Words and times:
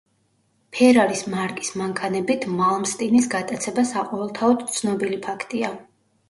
ფერარის 0.77 1.19
მარკის 1.33 1.69
მანქანებით 1.81 2.47
მალმსტინის 2.61 3.29
გატაცება 3.35 3.85
საყოველთაოდ 3.91 4.65
ცნობილი 4.79 5.21
ფაქტია. 5.29 5.73